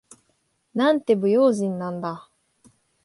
[0.73, 2.31] なんて不用心なんだ。